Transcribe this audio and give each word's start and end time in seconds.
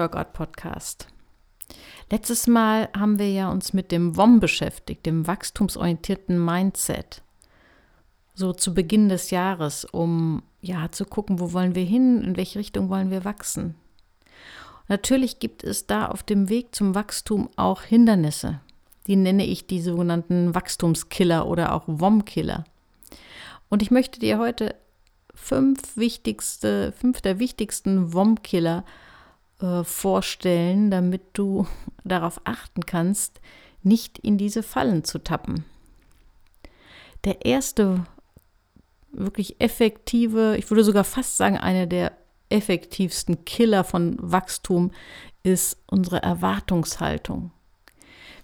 Workout 0.00 0.32
Podcast. 0.32 1.08
Letztes 2.10 2.46
Mal 2.46 2.88
haben 2.96 3.18
wir 3.18 3.30
ja 3.30 3.50
uns 3.50 3.74
mit 3.74 3.92
dem 3.92 4.16
WOM 4.16 4.40
beschäftigt, 4.40 5.04
dem 5.04 5.26
wachstumsorientierten 5.26 6.42
Mindset. 6.42 7.20
So 8.32 8.54
zu 8.54 8.72
Beginn 8.72 9.10
des 9.10 9.30
Jahres, 9.30 9.84
um 9.84 10.42
ja 10.62 10.90
zu 10.90 11.04
gucken, 11.04 11.38
wo 11.38 11.52
wollen 11.52 11.74
wir 11.74 11.84
hin, 11.84 12.22
in 12.22 12.38
welche 12.38 12.58
Richtung 12.58 12.88
wollen 12.88 13.10
wir 13.10 13.26
wachsen. 13.26 13.74
Natürlich 14.88 15.38
gibt 15.38 15.64
es 15.64 15.86
da 15.86 16.06
auf 16.06 16.22
dem 16.22 16.48
Weg 16.48 16.74
zum 16.74 16.94
Wachstum 16.94 17.50
auch 17.56 17.82
Hindernisse. 17.82 18.60
Die 19.06 19.16
nenne 19.16 19.44
ich 19.44 19.66
die 19.66 19.82
sogenannten 19.82 20.54
Wachstumskiller 20.54 21.46
oder 21.46 21.74
auch 21.74 21.84
WOM-Killer. 21.86 22.64
Und 23.68 23.82
ich 23.82 23.90
möchte 23.90 24.18
dir 24.18 24.38
heute 24.38 24.76
fünf 25.34 25.98
wichtigste, 25.98 26.92
fünf 26.92 27.20
der 27.20 27.38
wichtigsten 27.38 28.14
WOM-Killer 28.14 28.86
äh, 29.60 29.84
vorstellen, 29.84 30.90
damit 30.90 31.22
du 31.32 31.66
darauf 32.04 32.40
achten 32.44 32.84
kannst, 32.86 33.40
nicht 33.82 34.18
in 34.18 34.38
diese 34.38 34.62
Fallen 34.62 35.04
zu 35.04 35.18
tappen. 35.18 35.64
Der 37.24 37.44
erste 37.44 38.06
wirklich 39.12 39.60
effektive, 39.60 40.56
ich 40.56 40.70
würde 40.70 40.84
sogar 40.84 41.04
fast 41.04 41.36
sagen, 41.36 41.58
einer 41.58 41.86
der 41.86 42.12
effektivsten 42.48 43.44
Killer 43.44 43.84
von 43.84 44.16
Wachstum 44.20 44.92
ist 45.42 45.78
unsere 45.86 46.22
Erwartungshaltung. 46.22 47.50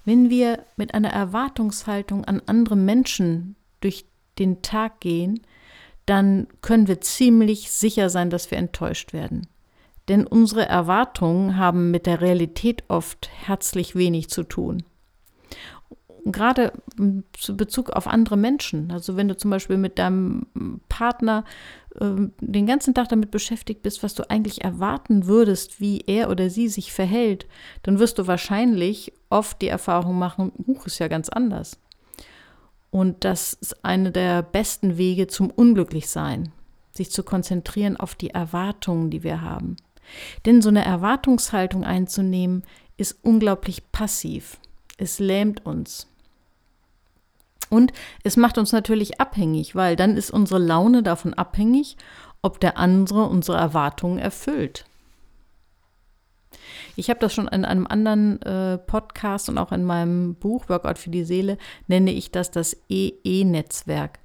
Wenn 0.05 0.31
wir 0.31 0.65
mit 0.77 0.95
einer 0.95 1.11
Erwartungshaltung 1.11 2.25
an 2.25 2.41
andere 2.47 2.77
Menschen 2.77 3.57
durch 3.81 4.07
den 4.39 4.63
Tag 4.63 5.01
gehen, 5.01 5.41
dann 6.07 6.47
können 6.63 6.87
wir 6.87 7.01
ziemlich 7.01 7.71
sicher 7.71 8.09
sein, 8.09 8.31
dass 8.31 8.51
wir 8.51 8.59
enttäuscht 8.59 9.13
werden. 9.13 9.49
Denn 10.09 10.27
unsere 10.27 10.67
Erwartungen 10.67 11.57
haben 11.57 11.91
mit 11.91 12.07
der 12.07 12.21
Realität 12.21 12.85
oft 12.89 13.29
herzlich 13.33 13.97
wenig 13.97 14.29
zu 14.29 14.45
tun. 14.45 14.85
Gerade 16.25 16.73
in 16.99 17.23
Bezug 17.57 17.91
auf 17.91 18.09
andere 18.09 18.37
Menschen. 18.37 18.91
Also 18.91 19.17
wenn 19.17 19.29
du 19.29 19.37
zum 19.37 19.51
Beispiel 19.51 19.77
mit 19.77 19.99
deinem 19.99 20.47
Partner 20.89 21.45
äh, 22.01 22.29
den 22.41 22.67
ganzen 22.67 22.95
Tag 22.95 23.09
damit 23.09 23.31
beschäftigt 23.31 23.83
bist, 23.83 24.03
was 24.03 24.15
du 24.15 24.29
eigentlich 24.29 24.65
erwarten 24.65 25.27
würdest, 25.27 25.81
wie 25.81 26.03
er 26.07 26.31
oder 26.31 26.51
sie 26.51 26.69
sich 26.69 26.93
verhält, 26.93 27.47
dann 27.83 28.01
wirst 28.01 28.19
du 28.19 28.27
wahrscheinlich 28.27 29.13
oft 29.31 29.63
die 29.63 29.69
Erfahrung 29.69 30.19
machen, 30.19 30.53
huch, 30.67 30.87
ist 30.87 30.99
ja 30.99 31.09
ganz 31.09 31.29
anders. 31.29 31.79
Und 32.91 33.25
das 33.25 33.53
ist 33.53 33.85
eine 33.85 34.11
der 34.11 34.43
besten 34.43 34.97
Wege 34.97 35.27
zum 35.27 35.51
Unglücklichsein, 35.51 36.51
sich 36.93 37.11
zu 37.11 37.23
konzentrieren 37.23 37.97
auf 37.97 38.15
die 38.15 38.31
Erwartungen, 38.31 39.11
die 39.11 39.23
wir 39.23 39.43
haben. 39.43 39.77
Denn 40.45 40.63
so 40.63 40.69
eine 40.69 40.85
Erwartungshaltung 40.85 41.85
einzunehmen, 41.85 42.63
ist 42.97 43.19
unglaublich 43.23 43.91
passiv. 43.93 44.59
Es 44.99 45.19
lähmt 45.19 45.67
uns. 45.67 46.09
Und 47.69 47.93
es 48.23 48.37
macht 48.37 48.59
uns 48.59 48.71
natürlich 48.73 49.21
abhängig, 49.21 49.75
weil 49.75 49.97
dann 49.97 50.17
ist 50.17 50.31
unsere 50.31 50.61
Laune 50.61 51.03
davon 51.03 51.35
abhängig, 51.35 51.97
ob 52.43 52.61
der 52.61 52.79
andere 52.79 53.25
unsere 53.25 53.59
Erwartungen 53.59 54.19
erfüllt. 54.19 54.85
Ich 56.95 57.11
habe 57.11 57.19
das 57.21 57.35
schon 57.35 57.49
in 57.49 57.65
einem 57.65 57.87
anderen 57.87 58.41
äh, 58.43 58.79
Podcast 58.79 59.49
und 59.49 59.59
auch 59.59 59.73
in 59.73 59.85
meinem 59.85 60.35
Buch 60.37 60.69
Workout 60.69 60.99
für 60.99 61.11
die 61.11 61.25
Seele, 61.25 61.59
nenne 61.89 62.13
ich 62.13 62.31
das 62.31 62.51
das 62.51 62.77
EE-Netzwerk, 62.89 64.21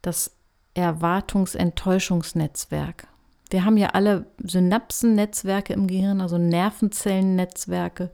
das 0.00 0.36
Erwartungsenttäuschungsnetzwerk. 0.74 3.08
Wir 3.52 3.64
haben 3.66 3.76
ja 3.76 3.88
alle 3.88 4.24
Synapsennetzwerke 4.42 5.74
im 5.74 5.86
Gehirn, 5.86 6.22
also 6.22 6.38
Nervenzellennetzwerke, 6.38 8.10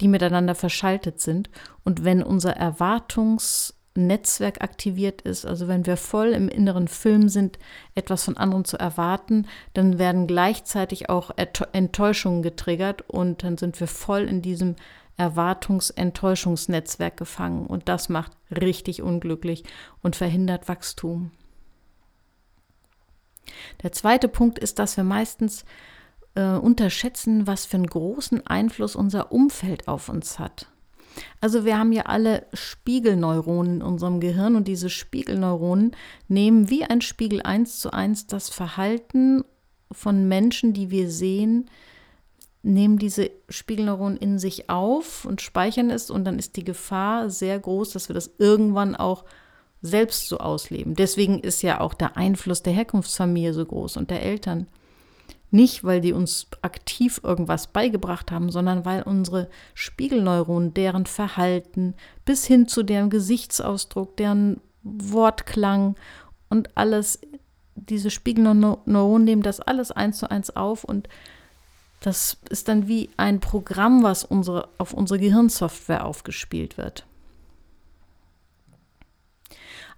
die 0.00 0.08
miteinander 0.08 0.56
verschaltet 0.56 1.20
sind. 1.20 1.48
Und 1.84 2.02
wenn 2.02 2.24
unser 2.24 2.56
Erwartungsnetzwerk 2.56 4.62
aktiviert 4.62 5.22
ist, 5.22 5.46
also 5.46 5.68
wenn 5.68 5.86
wir 5.86 5.96
voll 5.96 6.30
im 6.30 6.48
inneren 6.48 6.88
Film 6.88 7.28
sind, 7.28 7.60
etwas 7.94 8.24
von 8.24 8.36
anderen 8.36 8.64
zu 8.64 8.76
erwarten, 8.76 9.46
dann 9.74 10.00
werden 10.00 10.26
gleichzeitig 10.26 11.08
auch 11.08 11.30
Enttäuschungen 11.72 12.42
getriggert 12.42 13.08
und 13.08 13.44
dann 13.44 13.56
sind 13.56 13.78
wir 13.78 13.86
voll 13.86 14.22
in 14.22 14.42
diesem 14.42 14.74
Erwartungsenttäuschungsnetzwerk 15.16 17.16
gefangen. 17.16 17.66
Und 17.66 17.88
das 17.88 18.08
macht 18.08 18.32
richtig 18.50 19.02
unglücklich 19.02 19.62
und 20.02 20.16
verhindert 20.16 20.66
Wachstum. 20.66 21.30
Der 23.82 23.92
zweite 23.92 24.28
Punkt 24.28 24.58
ist, 24.58 24.78
dass 24.78 24.96
wir 24.96 25.04
meistens 25.04 25.64
äh, 26.34 26.56
unterschätzen, 26.56 27.46
was 27.46 27.66
für 27.66 27.76
einen 27.76 27.86
großen 27.86 28.46
Einfluss 28.46 28.96
unser 28.96 29.32
Umfeld 29.32 29.88
auf 29.88 30.08
uns 30.08 30.38
hat. 30.38 30.68
Also 31.40 31.64
wir 31.64 31.78
haben 31.78 31.92
ja 31.92 32.04
alle 32.06 32.46
Spiegelneuronen 32.52 33.76
in 33.76 33.82
unserem 33.82 34.20
Gehirn 34.20 34.56
und 34.56 34.66
diese 34.66 34.90
Spiegelneuronen 34.90 35.94
nehmen 36.28 36.70
wie 36.70 36.84
ein 36.84 37.00
Spiegel 37.00 37.42
eins 37.42 37.78
zu 37.78 37.92
eins 37.92 38.26
das 38.26 38.48
Verhalten 38.48 39.44
von 39.92 40.26
Menschen, 40.26 40.72
die 40.72 40.90
wir 40.90 41.08
sehen, 41.10 41.70
nehmen 42.62 42.98
diese 42.98 43.30
Spiegelneuronen 43.48 44.16
in 44.16 44.38
sich 44.38 44.70
auf 44.70 45.24
und 45.24 45.42
speichern 45.42 45.90
es 45.90 46.10
und 46.10 46.24
dann 46.24 46.38
ist 46.38 46.56
die 46.56 46.64
Gefahr 46.64 47.30
sehr 47.30 47.58
groß, 47.58 47.92
dass 47.92 48.08
wir 48.08 48.14
das 48.14 48.30
irgendwann 48.38 48.96
auch 48.96 49.24
selbst 49.84 50.28
so 50.28 50.38
ausleben. 50.38 50.94
Deswegen 50.94 51.40
ist 51.40 51.62
ja 51.62 51.80
auch 51.80 51.92
der 51.92 52.16
Einfluss 52.16 52.62
der 52.62 52.72
Herkunftsfamilie 52.72 53.52
so 53.52 53.66
groß 53.66 53.98
und 53.98 54.10
der 54.10 54.22
Eltern. 54.22 54.66
Nicht, 55.50 55.84
weil 55.84 56.00
die 56.00 56.14
uns 56.14 56.46
aktiv 56.62 57.20
irgendwas 57.22 57.66
beigebracht 57.66 58.32
haben, 58.32 58.50
sondern 58.50 58.86
weil 58.86 59.02
unsere 59.02 59.50
Spiegelneuronen, 59.74 60.72
deren 60.72 61.04
Verhalten 61.04 61.94
bis 62.24 62.46
hin 62.46 62.66
zu 62.66 62.82
deren 62.82 63.10
Gesichtsausdruck, 63.10 64.16
deren 64.16 64.62
Wortklang 64.82 65.96
und 66.48 66.76
alles, 66.78 67.20
diese 67.74 68.10
Spiegelneuronen 68.10 69.24
nehmen 69.24 69.42
das 69.42 69.60
alles 69.60 69.92
eins 69.92 70.18
zu 70.18 70.30
eins 70.30 70.56
auf 70.56 70.84
und 70.84 71.08
das 72.00 72.38
ist 72.48 72.68
dann 72.68 72.88
wie 72.88 73.10
ein 73.18 73.40
Programm, 73.40 74.02
was 74.02 74.24
unsere, 74.24 74.68
auf 74.78 74.94
unsere 74.94 75.20
Gehirnsoftware 75.20 76.04
aufgespielt 76.04 76.78
wird. 76.78 77.06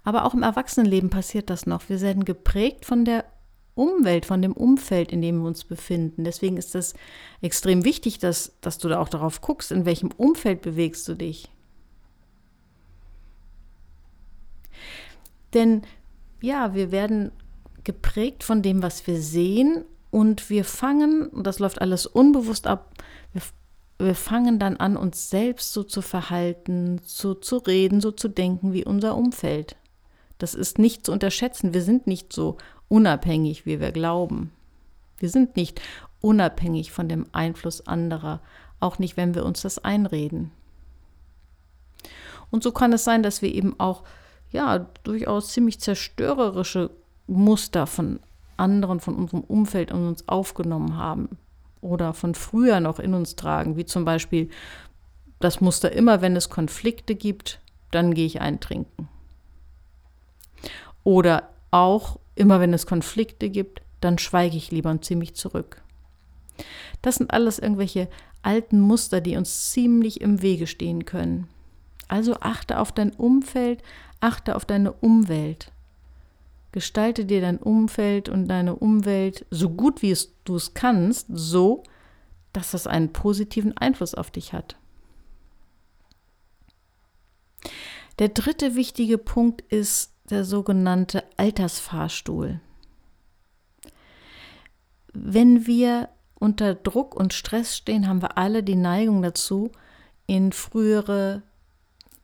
Aber 0.07 0.23
auch 0.23 0.33
im 0.33 0.41
Erwachsenenleben 0.41 1.09
passiert 1.09 1.49
das 1.49 1.65
noch. 1.65 1.89
Wir 1.89 1.99
werden 1.99 2.23
geprägt 2.23 2.85
von 2.85 3.03
der 3.03 3.25
Umwelt, 3.75 4.25
von 4.25 4.41
dem 4.41 4.53
Umfeld, 4.53 5.11
in 5.11 5.21
dem 5.21 5.41
wir 5.41 5.47
uns 5.47 5.65
befinden. 5.65 6.23
Deswegen 6.23 6.55
ist 6.55 6.75
es 6.75 6.93
extrem 7.41 7.83
wichtig, 7.83 8.17
dass, 8.17 8.53
dass 8.61 8.77
du 8.77 8.87
da 8.87 9.01
auch 9.01 9.09
darauf 9.09 9.41
guckst, 9.41 9.69
in 9.69 9.83
welchem 9.83 10.11
Umfeld 10.15 10.61
bewegst 10.61 11.05
du 11.09 11.15
dich. 11.15 11.51
Denn 15.53 15.81
ja, 16.39 16.73
wir 16.73 16.93
werden 16.93 17.33
geprägt 17.83 18.45
von 18.45 18.61
dem, 18.61 18.81
was 18.81 19.07
wir 19.07 19.19
sehen 19.19 19.83
und 20.09 20.49
wir 20.49 20.63
fangen, 20.63 21.27
und 21.27 21.45
das 21.45 21.59
läuft 21.59 21.81
alles 21.81 22.05
unbewusst 22.05 22.65
ab, 22.65 22.93
wir, 23.33 23.41
wir 23.99 24.15
fangen 24.15 24.57
dann 24.57 24.77
an, 24.77 24.95
uns 24.95 25.29
selbst 25.29 25.73
so 25.73 25.83
zu 25.83 26.01
verhalten, 26.01 27.01
so 27.03 27.33
zu 27.33 27.57
reden, 27.57 27.99
so 27.99 28.11
zu 28.11 28.29
denken 28.29 28.71
wie 28.71 28.85
unser 28.85 29.17
Umfeld. 29.17 29.75
Das 30.37 30.53
ist 30.53 30.79
nicht 30.79 31.05
zu 31.05 31.11
unterschätzen. 31.11 31.73
Wir 31.73 31.81
sind 31.81 32.07
nicht 32.07 32.31
so 32.31 32.57
unabhängig, 32.89 33.65
wie 33.65 33.79
wir 33.79 33.91
glauben. 33.91 34.51
Wir 35.19 35.29
sind 35.29 35.55
nicht 35.55 35.81
unabhängig 36.21 36.91
von 36.91 37.09
dem 37.09 37.25
Einfluss 37.31 37.85
anderer, 37.87 38.41
auch 38.79 38.99
nicht, 38.99 39.17
wenn 39.17 39.33
wir 39.33 39.45
uns 39.45 39.61
das 39.61 39.79
einreden. 39.79 40.51
Und 42.51 42.63
so 42.63 42.71
kann 42.71 42.93
es 42.93 43.03
sein, 43.03 43.23
dass 43.23 43.41
wir 43.41 43.53
eben 43.53 43.79
auch 43.79 44.03
ja 44.51 44.87
durchaus 45.03 45.49
ziemlich 45.49 45.79
zerstörerische 45.79 46.91
Muster 47.27 47.87
von 47.87 48.19
anderen, 48.55 48.99
von 48.99 49.15
unserem 49.15 49.41
Umfeld 49.41 49.91
in 49.91 50.07
uns 50.07 50.27
aufgenommen 50.27 50.97
haben 50.97 51.37
oder 51.81 52.13
von 52.13 52.35
früher 52.35 52.79
noch 52.79 52.99
in 52.99 53.13
uns 53.13 53.35
tragen, 53.35 53.75
wie 53.75 53.85
zum 53.85 54.05
Beispiel 54.05 54.49
das 55.39 55.61
Muster 55.61 55.91
immer, 55.91 56.21
wenn 56.21 56.35
es 56.35 56.49
Konflikte 56.49 57.15
gibt, 57.15 57.59
dann 57.91 58.13
gehe 58.13 58.25
ich 58.25 58.41
eintrinken. 58.41 59.09
Oder 61.07 61.47
auch 61.71 62.19
immer, 62.35 62.59
wenn 62.59 62.73
es 62.73 62.85
Konflikte 62.85 63.49
gibt, 63.49 63.81
dann 64.01 64.17
schweige 64.17 64.57
ich 64.57 64.71
lieber 64.71 64.91
und 64.91 65.05
ziehe 65.05 65.17
mich 65.17 65.35
zurück. 65.35 65.81
Das 67.01 67.15
sind 67.15 67.31
alles 67.31 67.59
irgendwelche 67.59 68.09
alten 68.41 68.81
Muster, 68.81 69.21
die 69.21 69.37
uns 69.37 69.71
ziemlich 69.71 70.19
im 70.19 70.41
Wege 70.41 70.67
stehen 70.67 71.05
können. 71.05 71.47
Also 72.09 72.35
achte 72.41 72.77
auf 72.77 72.91
dein 72.91 73.11
Umfeld, 73.11 73.81
achte 74.19 74.53
auf 74.57 74.65
deine 74.65 74.91
Umwelt. 74.91 75.71
Gestalte 76.73 77.23
dir 77.23 77.39
dein 77.39 77.59
Umfeld 77.59 78.27
und 78.27 78.49
deine 78.49 78.75
Umwelt 78.75 79.45
so 79.49 79.69
gut 79.69 80.01
wie 80.01 80.13
du 80.43 80.57
es 80.57 80.73
kannst, 80.73 81.27
so, 81.29 81.83
dass 82.51 82.71
das 82.71 82.85
einen 82.85 83.13
positiven 83.13 83.77
Einfluss 83.77 84.13
auf 84.13 84.29
dich 84.29 84.51
hat. 84.51 84.75
Der 88.19 88.27
dritte 88.27 88.75
wichtige 88.75 89.17
Punkt 89.17 89.61
ist, 89.71 90.11
der 90.29 90.43
sogenannte 90.43 91.23
Altersfahrstuhl. 91.37 92.59
Wenn 95.13 95.65
wir 95.65 96.09
unter 96.35 96.75
Druck 96.75 97.15
und 97.15 97.33
Stress 97.33 97.75
stehen, 97.75 98.07
haben 98.07 98.21
wir 98.21 98.37
alle 98.37 98.63
die 98.63 98.75
Neigung 98.75 99.21
dazu, 99.21 99.71
in 100.27 100.51
frühere 100.51 101.41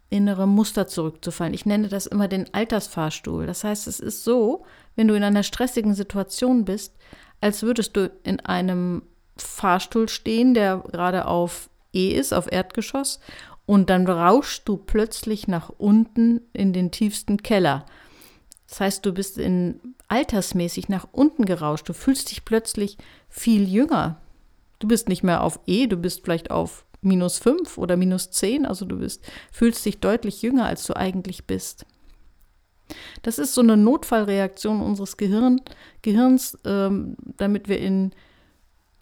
innere 0.10 0.46
Muster 0.46 0.88
zurückzufallen. 0.88 1.56
Ich 1.56 1.66
nenne 1.66 1.88
das 1.88 2.06
immer 2.06 2.28
den 2.28 2.54
Altersfahrstuhl. 2.54 3.48
Das 3.48 3.64
heißt, 3.64 3.88
es 3.88 4.00
ist 4.00 4.24
so, 4.24 4.64
wenn 4.96 5.08
du 5.08 5.16
in 5.16 5.24
einer 5.24 5.42
stressigen 5.42 5.96
Situation 5.96 6.66
bist, 6.66 6.94
als 7.42 7.64
würdest 7.64 7.98
du 7.98 8.12
in 8.24 8.40
einem 8.42 9.02
Fahrstuhl 9.38 10.08
stehen, 10.08 10.54
der 10.54 10.78
gerade 10.92 11.26
auf 11.26 11.70
E 11.94 12.10
ist, 12.10 12.32
auf 12.32 12.52
Erdgeschoss, 12.52 13.20
und 13.65 13.89
dann 13.89 14.07
rauschst 14.07 14.68
du 14.68 14.77
plötzlich 14.77 15.48
nach 15.48 15.69
unten 15.69 16.42
in 16.54 16.74
den 16.74 16.92
tiefsten 16.92 17.38
Keller. 17.38 17.86
Das 18.68 18.80
heißt, 18.80 19.06
du 19.06 19.13
bist 19.13 19.38
in 19.38 19.80
altersmäßig 20.07 20.89
nach 20.89 21.07
unten 21.12 21.45
gerauscht. 21.45 21.88
Du 21.88 21.94
fühlst 21.94 22.31
dich 22.31 22.45
plötzlich 22.45 22.98
viel 23.30 23.68
jünger. 23.68 24.18
Du 24.80 24.88
bist 24.88 25.07
nicht 25.07 25.24
mehr 25.24 25.44
auf 25.44 25.60
E, 25.65 25.88
du 25.88 25.95
bist 25.95 26.24
vielleicht 26.24 26.51
auf 26.51 26.86
minus 27.01 27.38
5 27.38 27.77
oder 27.77 27.98
minus 27.98 28.31
10, 28.31 28.65
also 28.65 28.86
du 28.86 28.98
bist, 28.98 29.24
fühlst 29.51 29.86
dich 29.86 30.00
deutlich 30.00 30.42
jünger, 30.42 30.65
als 30.65 30.86
du 30.86 30.95
eigentlich 30.95 31.45
bist. 31.45 31.86
Das 33.21 33.39
ist 33.39 33.54
so 33.54 33.62
eine 33.62 33.77
Notfallreaktion 33.77 34.81
unseres 34.81 35.18
Gehirn, 35.18 35.62
Gehirns, 36.01 36.57
ähm, 36.65 37.15
damit 37.38 37.68
wir 37.69 37.80
in 37.80 38.12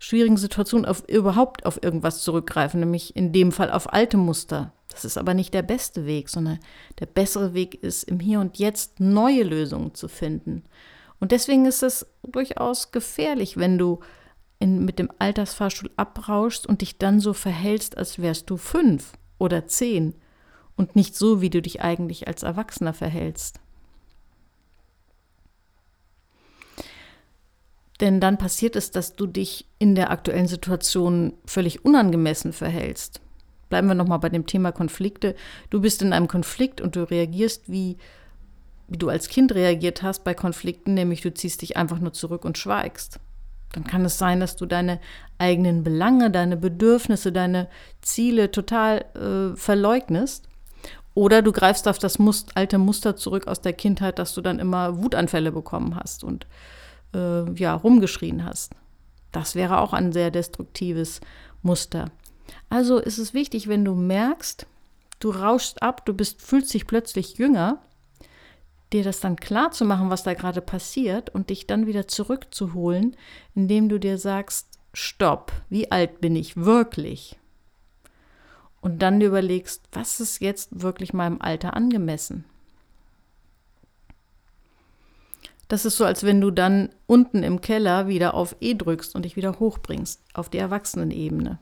schwierigen 0.01 0.35
Situationen 0.35 0.87
auf, 0.87 1.07
überhaupt 1.07 1.65
auf 1.67 1.81
irgendwas 1.83 2.23
zurückgreifen, 2.23 2.79
nämlich 2.79 3.15
in 3.15 3.31
dem 3.31 3.51
Fall 3.51 3.69
auf 3.69 3.93
alte 3.93 4.17
Muster. 4.17 4.73
Das 4.89 5.05
ist 5.05 5.15
aber 5.15 5.35
nicht 5.35 5.53
der 5.53 5.61
beste 5.61 6.07
Weg, 6.07 6.27
sondern 6.27 6.59
der 6.99 7.05
bessere 7.05 7.53
Weg 7.53 7.75
ist, 7.83 8.03
im 8.05 8.19
Hier 8.19 8.39
und 8.39 8.57
Jetzt 8.57 8.99
neue 8.99 9.43
Lösungen 9.43 9.93
zu 9.93 10.07
finden. 10.07 10.63
Und 11.19 11.31
deswegen 11.31 11.67
ist 11.67 11.83
es 11.83 12.07
durchaus 12.23 12.91
gefährlich, 12.91 13.57
wenn 13.57 13.77
du 13.77 13.99
in, 14.57 14.83
mit 14.83 14.97
dem 14.97 15.11
Altersfahrstuhl 15.19 15.91
abrauschst 15.97 16.65
und 16.65 16.81
dich 16.81 16.97
dann 16.97 17.19
so 17.19 17.33
verhältst, 17.33 17.95
als 17.95 18.19
wärst 18.19 18.49
du 18.49 18.57
fünf 18.57 19.13
oder 19.37 19.67
zehn 19.67 20.15
und 20.75 20.95
nicht 20.95 21.15
so, 21.15 21.41
wie 21.41 21.51
du 21.51 21.61
dich 21.61 21.81
eigentlich 21.81 22.27
als 22.27 22.41
Erwachsener 22.41 22.93
verhältst. 22.93 23.59
Denn 28.01 28.19
dann 28.19 28.37
passiert 28.37 28.75
es, 28.75 28.89
dass 28.89 29.15
du 29.15 29.27
dich 29.27 29.67
in 29.77 29.93
der 29.93 30.09
aktuellen 30.09 30.47
Situation 30.47 31.33
völlig 31.45 31.85
unangemessen 31.85 32.51
verhältst. 32.51 33.21
Bleiben 33.69 33.87
wir 33.87 33.95
nochmal 33.95 34.19
bei 34.19 34.29
dem 34.29 34.47
Thema 34.47 34.71
Konflikte. 34.71 35.35
Du 35.69 35.81
bist 35.81 36.01
in 36.01 36.11
einem 36.11 36.27
Konflikt 36.27 36.81
und 36.81 36.95
du 36.95 37.09
reagierst 37.09 37.71
wie, 37.71 37.97
wie 38.87 38.97
du 38.97 39.07
als 39.07 39.29
Kind 39.29 39.53
reagiert 39.53 40.01
hast 40.01 40.23
bei 40.23 40.33
Konflikten, 40.33 40.95
nämlich 40.95 41.21
du 41.21 41.31
ziehst 41.33 41.61
dich 41.61 41.77
einfach 41.77 41.99
nur 41.99 42.11
zurück 42.11 42.43
und 42.43 42.57
schweigst. 42.57 43.19
Dann 43.71 43.85
kann 43.85 44.03
es 44.03 44.17
sein, 44.17 44.39
dass 44.39 44.57
du 44.57 44.65
deine 44.65 44.99
eigenen 45.37 45.83
Belange, 45.83 46.31
deine 46.31 46.57
Bedürfnisse, 46.57 47.31
deine 47.31 47.69
Ziele 48.01 48.51
total 48.51 49.05
äh, 49.15 49.55
verleugnest. 49.55 50.49
Oder 51.13 51.41
du 51.41 51.51
greifst 51.51 51.87
auf 51.87 51.99
das 51.99 52.17
alte 52.55 52.77
Muster 52.77 53.15
zurück 53.15 53.47
aus 53.47 53.61
der 53.61 53.73
Kindheit, 53.73 54.17
dass 54.17 54.33
du 54.33 54.41
dann 54.41 54.59
immer 54.59 55.01
Wutanfälle 55.01 55.51
bekommen 55.51 55.95
hast 55.95 56.23
und 56.23 56.47
äh, 57.13 57.51
ja, 57.53 57.73
rumgeschrien 57.73 58.45
hast. 58.45 58.73
Das 59.31 59.55
wäre 59.55 59.79
auch 59.79 59.93
ein 59.93 60.11
sehr 60.11 60.31
destruktives 60.31 61.21
Muster. 61.61 62.11
Also 62.69 62.97
ist 62.97 63.17
es 63.17 63.33
wichtig, 63.33 63.67
wenn 63.67 63.85
du 63.85 63.95
merkst, 63.95 64.65
du 65.19 65.29
rauschst 65.29 65.81
ab, 65.81 66.05
du 66.05 66.13
bist, 66.13 66.41
fühlst 66.41 66.73
dich 66.73 66.87
plötzlich 66.87 67.37
jünger, 67.37 67.81
dir 68.91 69.03
das 69.03 69.19
dann 69.19 69.37
klar 69.37 69.71
zu 69.71 69.85
machen, 69.85 70.09
was 70.09 70.23
da 70.23 70.33
gerade 70.33 70.61
passiert 70.61 71.29
und 71.29 71.49
dich 71.49 71.67
dann 71.67 71.87
wieder 71.87 72.07
zurückzuholen, 72.07 73.15
indem 73.55 73.87
du 73.87 73.99
dir 73.99 74.17
sagst, 74.17 74.67
stopp, 74.93 75.53
wie 75.69 75.91
alt 75.91 76.19
bin 76.19 76.35
ich 76.35 76.57
wirklich? 76.57 77.37
Und 78.81 79.01
dann 79.01 79.21
überlegst, 79.21 79.83
was 79.91 80.19
ist 80.19 80.41
jetzt 80.41 80.81
wirklich 80.81 81.13
meinem 81.13 81.39
Alter 81.39 81.75
angemessen? 81.75 82.45
Das 85.71 85.85
ist 85.85 85.95
so, 85.95 86.03
als 86.03 86.25
wenn 86.25 86.41
du 86.41 86.51
dann 86.51 86.89
unten 87.07 87.43
im 87.43 87.61
Keller 87.61 88.09
wieder 88.09 88.33
auf 88.33 88.57
E 88.59 88.73
drückst 88.73 89.15
und 89.15 89.23
dich 89.23 89.37
wieder 89.37 89.57
hochbringst 89.57 90.19
auf 90.33 90.49
die 90.49 90.57
Erwachsenenebene. 90.57 91.59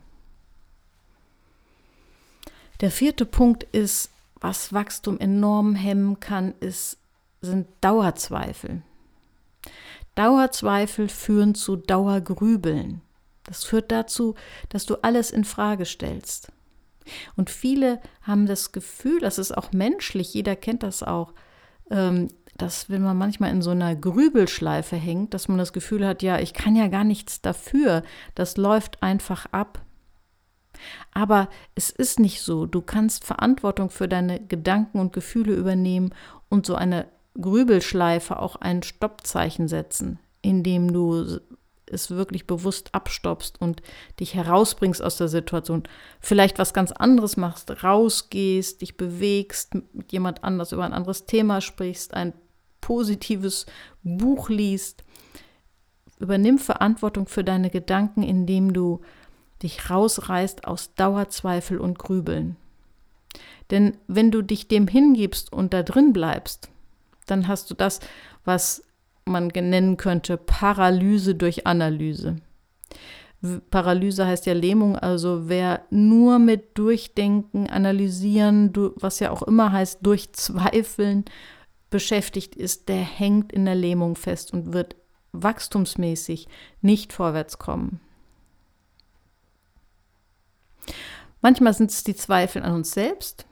Der 2.81 2.89
vierte 2.89 3.27
Punkt 3.27 3.65
ist, 3.65 4.09
was 4.41 4.73
Wachstum 4.73 5.19
enorm 5.19 5.75
hemmen 5.75 6.19
kann, 6.19 6.55
ist, 6.59 6.97
sind 7.41 7.67
Dauerzweifel. 7.81 8.81
Dauerzweifel 10.15 11.07
führen 11.07 11.53
zu 11.53 11.75
Dauergrübeln. 11.75 13.01
Das 13.43 13.63
führt 13.63 13.91
dazu, 13.91 14.33
dass 14.69 14.87
du 14.87 14.95
alles 15.03 15.29
in 15.29 15.43
Frage 15.43 15.85
stellst. 15.85 16.51
Und 17.35 17.51
viele 17.51 18.01
haben 18.23 18.47
das 18.47 18.71
Gefühl, 18.71 19.19
das 19.19 19.37
ist 19.37 19.55
auch 19.55 19.71
menschlich, 19.71 20.33
jeder 20.33 20.55
kennt 20.55 20.81
das 20.81 21.03
auch, 21.03 21.31
ähm, 21.91 22.29
dass 22.61 22.89
wenn 22.89 23.01
man 23.01 23.17
manchmal 23.17 23.51
in 23.51 23.61
so 23.61 23.71
einer 23.71 23.95
Grübelschleife 23.95 24.95
hängt, 24.95 25.33
dass 25.33 25.47
man 25.47 25.57
das 25.57 25.73
Gefühl 25.73 26.05
hat, 26.05 26.21
ja, 26.21 26.39
ich 26.39 26.53
kann 26.53 26.75
ja 26.75 26.87
gar 26.87 27.03
nichts 27.03 27.41
dafür, 27.41 28.03
das 28.35 28.57
läuft 28.57 29.01
einfach 29.01 29.47
ab. 29.51 29.81
Aber 31.11 31.49
es 31.75 31.89
ist 31.89 32.19
nicht 32.19 32.41
so. 32.41 32.65
Du 32.65 32.81
kannst 32.81 33.25
Verantwortung 33.25 33.89
für 33.89 34.07
deine 34.07 34.39
Gedanken 34.39 34.99
und 34.99 35.13
Gefühle 35.13 35.53
übernehmen 35.53 36.13
und 36.49 36.65
so 36.65 36.75
eine 36.75 37.07
Grübelschleife 37.39 38.39
auch 38.39 38.55
ein 38.57 38.83
Stoppzeichen 38.83 39.67
setzen, 39.67 40.19
indem 40.41 40.93
du 40.93 41.39
es 41.85 42.11
wirklich 42.11 42.45
bewusst 42.45 42.93
abstoppst 42.93 43.59
und 43.59 43.81
dich 44.19 44.35
herausbringst 44.35 45.01
aus 45.01 45.17
der 45.17 45.27
Situation. 45.27 45.83
Vielleicht 46.19 46.59
was 46.59 46.73
ganz 46.73 46.91
anderes 46.91 47.35
machst, 47.35 47.83
rausgehst, 47.83 48.81
dich 48.81 48.95
bewegst, 48.95 49.73
mit 49.73 50.11
jemand 50.11 50.43
anders 50.43 50.71
über 50.71 50.85
ein 50.85 50.93
anderes 50.93 51.25
Thema 51.25 51.61
sprichst, 51.61 52.13
ein 52.13 52.33
positives 52.81 53.65
Buch 54.03 54.49
liest. 54.49 55.03
Übernimm 56.19 56.57
Verantwortung 56.57 57.27
für 57.27 57.43
deine 57.43 57.69
Gedanken, 57.69 58.23
indem 58.23 58.73
du 58.73 59.01
dich 59.63 59.89
rausreißt 59.89 60.65
aus 60.65 60.93
Dauerzweifel 60.95 61.79
und 61.79 61.99
Grübeln. 61.99 62.55
Denn 63.71 63.97
wenn 64.07 64.31
du 64.31 64.41
dich 64.41 64.67
dem 64.67 64.87
hingibst 64.87 65.53
und 65.53 65.73
da 65.73 65.83
drin 65.83 66.13
bleibst, 66.13 66.69
dann 67.27 67.47
hast 67.47 67.69
du 67.69 67.75
das, 67.75 67.99
was 68.43 68.83
man 69.25 69.47
nennen 69.47 69.97
könnte 69.97 70.37
Paralyse 70.37 71.35
durch 71.35 71.67
Analyse. 71.67 72.37
Paralyse 73.69 74.25
heißt 74.25 74.47
ja 74.47 74.53
Lähmung, 74.53 74.97
also 74.97 75.47
wer 75.47 75.83
nur 75.91 76.39
mit 76.39 76.77
Durchdenken, 76.77 77.69
Analysieren, 77.69 78.73
was 78.95 79.19
ja 79.19 79.31
auch 79.31 79.43
immer 79.43 79.71
heißt, 79.71 80.05
Durchzweifeln 80.05 81.23
beschäftigt 81.89 82.55
ist, 82.55 82.89
der 82.89 83.01
hängt 83.01 83.51
in 83.51 83.65
der 83.65 83.75
Lähmung 83.75 84.15
fest 84.15 84.53
und 84.53 84.73
wird 84.73 84.95
wachstumsmäßig 85.31 86.47
nicht 86.81 87.13
vorwärts 87.13 87.57
kommen. 87.59 87.99
Manchmal 91.41 91.73
sind 91.73 91.91
es 91.91 92.03
die 92.03 92.15
Zweifel 92.15 92.63
an 92.63 92.73
uns 92.73 92.91
selbst, 92.91 93.45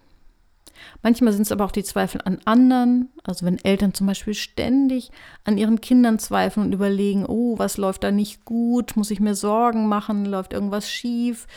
Manchmal 1.01 1.33
sind 1.33 1.43
es 1.43 1.51
aber 1.51 1.65
auch 1.65 1.71
die 1.71 1.83
Zweifel 1.83 2.21
an 2.23 2.39
anderen, 2.45 3.09
also 3.23 3.45
wenn 3.45 3.63
Eltern 3.63 3.93
zum 3.93 4.07
Beispiel 4.07 4.33
ständig 4.33 5.11
an 5.43 5.57
ihren 5.57 5.81
Kindern 5.81 6.19
zweifeln 6.19 6.67
und 6.67 6.73
überlegen, 6.73 7.25
oh, 7.25 7.57
was 7.57 7.77
läuft 7.77 8.03
da 8.03 8.11
nicht 8.11 8.45
gut, 8.45 8.95
muss 8.95 9.11
ich 9.11 9.19
mir 9.19 9.35
Sorgen 9.35 9.87
machen, 9.87 10.25
läuft 10.25 10.53
irgendwas 10.53 10.89
schief, 10.89 11.47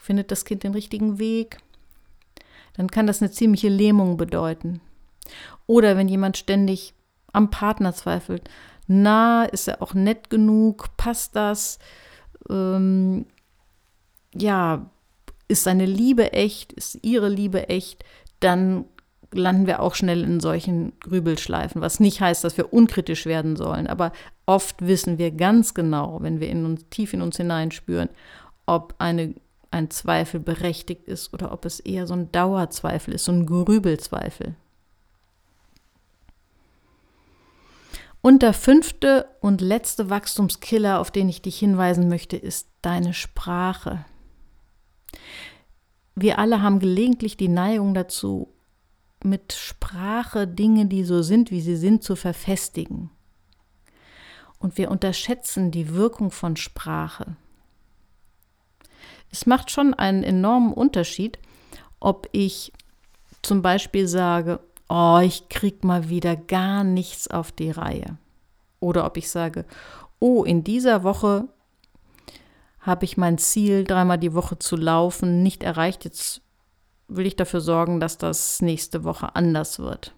findet 0.00 0.30
das 0.30 0.44
Kind 0.44 0.62
den 0.64 0.72
richtigen 0.72 1.18
Weg, 1.18 1.58
dann 2.74 2.90
kann 2.90 3.06
das 3.06 3.22
eine 3.22 3.30
ziemliche 3.30 3.68
Lähmung 3.68 4.16
bedeuten. 4.16 4.80
Oder 5.66 5.96
wenn 5.96 6.08
jemand 6.08 6.36
ständig 6.36 6.94
am 7.32 7.50
Partner 7.50 7.94
zweifelt, 7.94 8.48
na, 8.86 9.44
ist 9.44 9.68
er 9.68 9.82
auch 9.82 9.94
nett 9.94 10.30
genug, 10.30 10.96
passt 10.96 11.36
das, 11.36 11.78
ähm, 12.50 13.26
ja, 14.34 14.90
ist 15.48 15.64
seine 15.64 15.86
Liebe 15.86 16.32
echt, 16.32 16.72
ist 16.72 16.98
ihre 17.02 17.28
Liebe 17.28 17.68
echt, 17.68 18.04
dann 18.40 18.84
landen 19.32 19.66
wir 19.66 19.80
auch 19.80 19.94
schnell 19.94 20.22
in 20.22 20.40
solchen 20.40 20.92
Grübelschleifen, 21.00 21.80
was 21.80 21.98
nicht 22.00 22.20
heißt, 22.20 22.44
dass 22.44 22.56
wir 22.56 22.72
unkritisch 22.72 23.26
werden 23.26 23.56
sollen, 23.56 23.86
aber 23.86 24.12
oft 24.46 24.86
wissen 24.86 25.18
wir 25.18 25.30
ganz 25.32 25.74
genau, 25.74 26.18
wenn 26.20 26.40
wir 26.40 26.48
in 26.48 26.64
uns, 26.64 26.86
tief 26.90 27.12
in 27.14 27.22
uns 27.22 27.36
hineinspüren, 27.36 28.10
ob 28.66 28.94
eine, 28.98 29.34
ein 29.70 29.90
Zweifel 29.90 30.40
berechtigt 30.40 31.08
ist 31.08 31.32
oder 31.34 31.52
ob 31.52 31.64
es 31.64 31.80
eher 31.80 32.06
so 32.06 32.14
ein 32.14 32.30
Dauerzweifel 32.32 33.14
ist, 33.14 33.24
so 33.24 33.32
ein 33.32 33.46
Grübelzweifel. 33.46 34.54
Und 38.24 38.40
der 38.40 38.54
fünfte 38.54 39.28
und 39.42 39.60
letzte 39.60 40.08
Wachstumskiller, 40.08 40.98
auf 40.98 41.10
den 41.10 41.28
ich 41.28 41.42
dich 41.42 41.58
hinweisen 41.58 42.08
möchte, 42.08 42.38
ist 42.38 42.70
deine 42.80 43.12
Sprache. 43.12 44.06
Wir 46.14 46.38
alle 46.38 46.62
haben 46.62 46.78
gelegentlich 46.78 47.36
die 47.36 47.48
Neigung 47.48 47.92
dazu, 47.92 48.48
mit 49.22 49.52
Sprache 49.52 50.48
Dinge, 50.48 50.86
die 50.86 51.04
so 51.04 51.20
sind, 51.20 51.50
wie 51.50 51.60
sie 51.60 51.76
sind, 51.76 52.02
zu 52.02 52.16
verfestigen. 52.16 53.10
Und 54.58 54.78
wir 54.78 54.90
unterschätzen 54.90 55.70
die 55.70 55.90
Wirkung 55.90 56.30
von 56.30 56.56
Sprache. 56.56 57.36
Es 59.30 59.44
macht 59.44 59.70
schon 59.70 59.92
einen 59.92 60.22
enormen 60.22 60.72
Unterschied, 60.72 61.38
ob 62.00 62.26
ich 62.32 62.72
zum 63.42 63.60
Beispiel 63.60 64.08
sage, 64.08 64.60
oh, 64.88 65.20
ich 65.22 65.48
krieg 65.48 65.84
mal 65.84 66.08
wieder 66.08 66.36
gar 66.36 66.84
nichts 66.84 67.28
auf 67.28 67.52
die 67.52 67.70
Reihe. 67.70 68.18
Oder 68.80 69.06
ob 69.06 69.16
ich 69.16 69.30
sage, 69.30 69.64
oh, 70.18 70.44
in 70.44 70.64
dieser 70.64 71.02
Woche 71.02 71.48
habe 72.80 73.04
ich 73.04 73.16
mein 73.16 73.38
Ziel, 73.38 73.84
dreimal 73.84 74.18
die 74.18 74.34
Woche 74.34 74.58
zu 74.58 74.76
laufen, 74.76 75.42
nicht 75.42 75.62
erreicht. 75.62 76.04
Jetzt 76.04 76.42
will 77.08 77.26
ich 77.26 77.36
dafür 77.36 77.60
sorgen, 77.60 77.98
dass 77.98 78.18
das 78.18 78.60
nächste 78.60 79.04
Woche 79.04 79.34
anders 79.34 79.78
wird. 79.78 80.14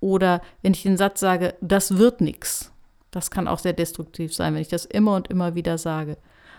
Oder 0.00 0.40
wenn 0.62 0.72
ich 0.72 0.82
den 0.82 0.96
Satz 0.96 1.20
sage, 1.20 1.54
das 1.60 1.98
wird 1.98 2.20
nichts. 2.20 2.72
Das 3.10 3.30
kann 3.30 3.48
auch 3.48 3.58
sehr 3.58 3.72
destruktiv 3.72 4.34
sein, 4.34 4.54
wenn 4.54 4.62
ich 4.62 4.68
das 4.68 4.84
immer 4.84 5.16
und 5.16 5.28
immer 5.28 5.54
wieder 5.54 5.76
sage 5.76 6.16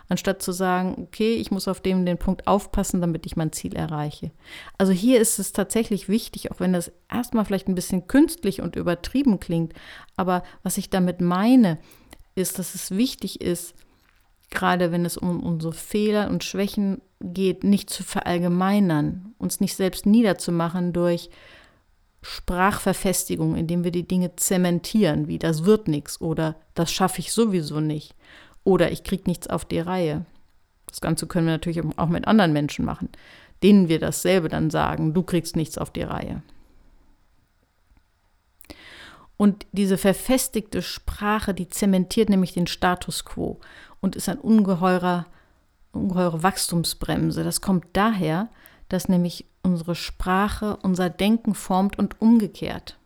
anstatt 0.09 0.41
zu 0.41 0.51
sagen, 0.51 0.95
okay, 0.97 1.35
ich 1.35 1.51
muss 1.51 1.67
auf 1.67 1.81
dem 1.81 2.05
den 2.05 2.17
Punkt 2.17 2.47
aufpassen, 2.47 2.99
damit 2.99 3.25
ich 3.25 3.37
mein 3.37 3.51
Ziel 3.51 3.75
erreiche. 3.75 4.31
Also 4.77 4.91
hier 4.91 5.21
ist 5.21 5.39
es 5.39 5.53
tatsächlich 5.53 6.09
wichtig, 6.09 6.51
auch 6.51 6.59
wenn 6.59 6.73
das 6.73 6.91
erstmal 7.09 7.45
vielleicht 7.45 7.67
ein 7.67 7.75
bisschen 7.75 8.07
künstlich 8.07 8.61
und 8.61 8.75
übertrieben 8.75 9.39
klingt, 9.39 9.73
aber 10.17 10.43
was 10.63 10.77
ich 10.77 10.89
damit 10.89 11.21
meine, 11.21 11.77
ist, 12.35 12.59
dass 12.59 12.75
es 12.75 12.91
wichtig 12.91 13.41
ist, 13.41 13.75
gerade 14.49 14.91
wenn 14.91 15.05
es 15.05 15.17
um 15.17 15.41
unsere 15.43 15.73
Fehler 15.73 16.29
und 16.29 16.43
Schwächen 16.43 17.01
geht, 17.21 17.63
nicht 17.63 17.89
zu 17.89 18.03
verallgemeinern, 18.03 19.35
uns 19.37 19.59
nicht 19.59 19.75
selbst 19.75 20.05
niederzumachen 20.05 20.93
durch 20.93 21.29
Sprachverfestigung, 22.21 23.55
indem 23.55 23.83
wir 23.83 23.91
die 23.91 24.07
Dinge 24.07 24.35
zementieren, 24.35 25.27
wie 25.27 25.39
das 25.39 25.65
wird 25.65 25.87
nichts 25.87 26.19
oder 26.19 26.55
das 26.73 26.91
schaffe 26.91 27.19
ich 27.19 27.31
sowieso 27.31 27.79
nicht, 27.79 28.15
oder 28.69 28.91
ich 28.91 29.03
kriege 29.03 29.23
nichts 29.25 29.47
auf 29.47 29.65
die 29.65 29.79
Reihe. 29.79 30.25
Das 30.85 31.01
Ganze 31.01 31.25
können 31.25 31.47
wir 31.47 31.53
natürlich 31.53 31.81
auch 31.97 32.07
mit 32.07 32.27
anderen 32.27 32.53
Menschen 32.53 32.85
machen, 32.85 33.09
denen 33.63 33.89
wir 33.89 33.99
dasselbe 33.99 34.47
dann 34.47 34.69
sagen, 34.69 35.15
du 35.15 35.23
kriegst 35.23 35.55
nichts 35.55 35.79
auf 35.79 35.89
die 35.91 36.03
Reihe. 36.03 36.43
Und 39.37 39.65
diese 39.71 39.97
verfestigte 39.97 40.83
Sprache, 40.83 41.55
die 41.55 41.67
zementiert 41.67 42.29
nämlich 42.29 42.53
den 42.53 42.67
Status 42.67 43.25
quo 43.25 43.59
und 44.01 44.15
ist 44.15 44.29
ein 44.29 44.37
ungeheurer, 44.37 45.25
ungeheure 45.91 46.43
Wachstumsbremse. 46.43 47.43
Das 47.43 47.61
kommt 47.61 47.85
daher, 47.93 48.49
dass 48.87 49.09
nämlich 49.09 49.45
unsere 49.63 49.95
Sprache 49.95 50.77
unser 50.83 51.09
Denken 51.09 51.55
formt 51.55 51.97
und 51.97 52.21
umgekehrt. 52.21 52.99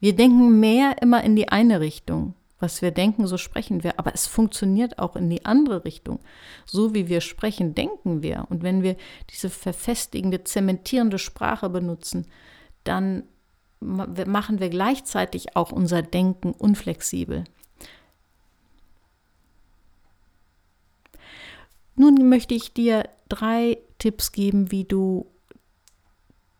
Wir 0.00 0.16
denken 0.16 0.58
mehr 0.58 0.96
immer 1.02 1.22
in 1.22 1.36
die 1.36 1.50
eine 1.50 1.78
Richtung 1.78 2.34
was 2.60 2.82
wir 2.82 2.90
denken, 2.90 3.26
so 3.26 3.38
sprechen 3.38 3.82
wir. 3.82 3.98
Aber 3.98 4.14
es 4.14 4.26
funktioniert 4.26 4.98
auch 4.98 5.16
in 5.16 5.28
die 5.28 5.44
andere 5.44 5.84
Richtung. 5.84 6.20
So 6.66 6.94
wie 6.94 7.08
wir 7.08 7.20
sprechen, 7.20 7.74
denken 7.74 8.22
wir. 8.22 8.46
Und 8.50 8.62
wenn 8.62 8.82
wir 8.82 8.96
diese 9.30 9.50
verfestigende, 9.50 10.44
zementierende 10.44 11.18
Sprache 11.18 11.68
benutzen, 11.68 12.26
dann 12.84 13.24
machen 13.80 14.60
wir 14.60 14.68
gleichzeitig 14.68 15.56
auch 15.56 15.72
unser 15.72 16.02
Denken 16.02 16.52
unflexibel. 16.52 17.44
Nun 21.96 22.28
möchte 22.28 22.54
ich 22.54 22.72
dir 22.72 23.08
drei 23.28 23.78
Tipps 23.98 24.32
geben, 24.32 24.70
wie 24.70 24.84
du 24.84 25.26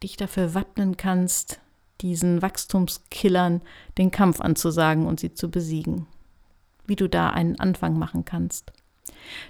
dich 0.02 0.16
dafür 0.16 0.54
wappnen 0.54 0.96
kannst, 0.96 1.60
diesen 2.02 2.42
Wachstumskillern 2.42 3.62
den 3.98 4.10
Kampf 4.10 4.40
anzusagen 4.40 5.06
und 5.06 5.20
sie 5.20 5.34
zu 5.34 5.50
besiegen. 5.50 6.06
Wie 6.86 6.96
du 6.96 7.08
da 7.08 7.30
einen 7.30 7.58
Anfang 7.60 7.98
machen 7.98 8.24
kannst. 8.24 8.72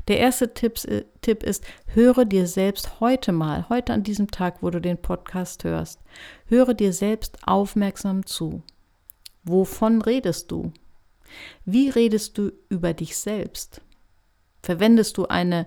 Der 0.09 0.19
erste 0.19 0.52
Tipp, 0.54 0.85
äh, 0.85 1.04
Tipp 1.21 1.42
ist, 1.42 1.64
höre 1.87 2.25
dir 2.25 2.47
selbst 2.47 3.00
heute 3.00 3.33
mal, 3.33 3.69
heute 3.69 3.92
an 3.92 4.02
diesem 4.02 4.30
Tag, 4.30 4.62
wo 4.62 4.71
du 4.71 4.80
den 4.80 4.99
Podcast 4.99 5.64
hörst, 5.64 6.00
höre 6.47 6.75
dir 6.75 6.92
selbst 6.92 7.38
aufmerksam 7.47 8.26
zu. 8.26 8.62
Wovon 9.45 10.02
redest 10.02 10.50
du? 10.50 10.73
Wie 11.64 11.88
redest 11.88 12.37
du 12.38 12.52
über 12.69 12.92
dich 12.92 13.16
selbst? 13.16 13.80
Verwendest 14.62 15.16
du 15.16 15.26
eine 15.26 15.66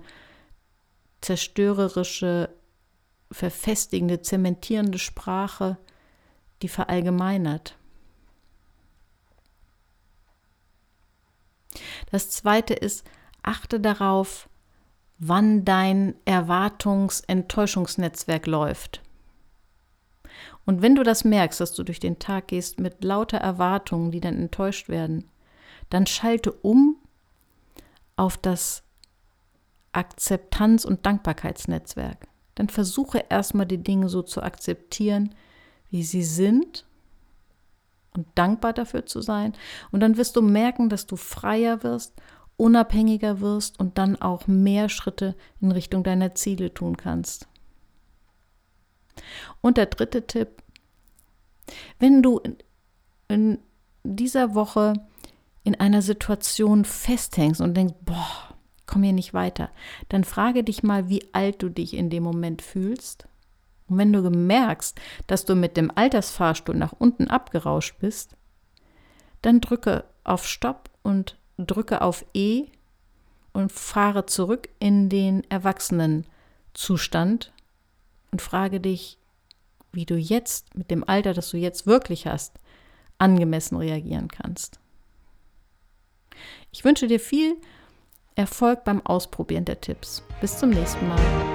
zerstörerische, 1.22 2.50
verfestigende, 3.32 4.22
zementierende 4.22 5.00
Sprache? 5.00 5.78
Die 6.63 6.70
verallgemeinert. 6.70 7.77
Das 12.12 12.32
zweite 12.32 12.74
ist, 12.74 13.05
achte 13.41 13.79
darauf, 13.79 14.50
wann 15.20 15.63
dein 15.65 16.15
Erwartungs-Enttäuschungsnetzwerk 16.25 18.48
läuft. 18.48 19.03
Und 20.65 20.82
wenn 20.82 20.96
du 20.96 21.03
das 21.03 21.25
merkst, 21.25 21.60
dass 21.60 21.74
du 21.74 21.84
durch 21.84 22.00
den 22.00 22.17
Tag 22.20 22.48
gehst 22.48 22.79
mit 22.79 23.03
lauter 23.03 23.38
Erwartungen, 23.38 24.12
die 24.12 24.22
dann 24.22 24.38
enttäuscht 24.38 24.88
werden, 24.89 25.29
dann 25.89 26.08
schalte 26.08 26.51
um 26.51 26.96
auf 28.15 28.38
das 28.38 28.84
Akzeptanz- 29.91 30.86
und 30.86 31.05
Dankbarkeitsnetzwerk. 31.05 32.29
Dann 32.55 32.70
versuche 32.70 33.25
erstmal 33.29 33.65
die 33.65 33.84
Dinge 33.84 34.08
so 34.10 34.22
zu 34.22 34.41
akzeptieren, 34.41 35.36
wie 35.94 36.04
sie 36.04 36.24
sind 36.24 36.86
und 38.16 38.26
dankbar 38.34 38.74
dafür 38.74 39.06
zu 39.06 39.22
sein. 39.22 39.54
Und 39.92 40.00
dann 40.00 40.18
wirst 40.18 40.36
du 40.36 40.42
merken, 40.42 40.90
dass 40.90 41.06
du 41.06 41.16
freier 41.16 41.84
wirst, 41.84 42.16
unabhängiger 42.58 43.42
wirst 43.42 43.80
und 43.80 44.00
dann 44.00 44.20
auch 44.20 44.48
mehr 44.48 44.90
Schritte 44.90 45.36
in 45.62 45.72
Richtung 45.72 46.04
deiner 46.04 46.34
Ziele 46.34 46.74
tun 46.74 46.98
kannst. 46.98 47.48
Und 49.62 49.78
der 49.78 49.86
dritte 49.86 50.26
Tipp, 50.26 50.64
wenn 52.00 52.24
du 52.24 52.42
in 53.28 53.60
dieser 54.04 54.56
Woche 54.56 54.94
in 55.64 55.76
einer 55.80 56.02
Situation 56.02 56.86
festhängst 56.86 57.62
und 57.62 57.76
denkst, 57.78 57.96
boah, 58.02 58.56
ich 58.78 58.88
komme 58.88 59.06
hier 59.06 59.14
nicht 59.14 59.36
weiter, 59.36 59.70
dann 60.10 60.24
frage 60.24 60.64
dich 60.64 60.82
mal, 60.82 61.08
wie 61.08 61.24
alt 61.34 61.62
du 61.62 61.70
dich 61.70 61.94
in 61.94 62.10
dem 62.10 62.24
Moment 62.24 62.64
fühlst 62.64 63.28
und 63.88 63.98
wenn 63.98 64.13
du 64.13 64.30
merkst, 64.30 65.00
dass 65.28 65.46
du 65.46 65.56
mit 65.56 65.78
dem 65.78 65.92
Altersfahrstuhl 65.94 66.75
nach 66.75 66.94
unten 66.98 67.28
abgerauscht 67.28 67.96
bist, 68.00 68.36
dann 69.42 69.62
drücke 69.62 70.06
auf 70.24 70.48
Stopp 70.48 70.90
und 71.04 71.38
drücke 71.58 72.02
auf 72.02 72.25
E 72.34 72.66
und 73.52 73.72
fahre 73.72 74.25
zurück 74.25 74.70
in 74.80 75.10
den 75.10 75.44
Erwachsenenzustand 75.50 77.54
und 78.32 78.42
frage 78.42 78.80
dich, 78.80 79.18
wie 79.92 80.06
du 80.06 80.16
jetzt 80.16 80.75
mit 80.75 80.90
dem 80.90 81.08
Alter, 81.08 81.34
das 81.34 81.52
du 81.52 81.58
jetzt 81.58 81.86
wirklich 81.86 82.25
hast, 82.25 82.60
angemessen 83.20 83.78
reagieren 83.78 84.28
kannst. 84.28 84.80
Ich 86.72 86.84
wünsche 86.84 87.08
dir 87.08 87.20
viel 87.20 87.58
Erfolg 88.36 88.84
beim 88.84 89.06
Ausprobieren 89.06 89.66
der 89.66 89.80
Tipps. 89.80 90.24
Bis 90.42 90.58
zum 90.58 90.72
nächsten 90.72 91.08
Mal. 91.08 91.52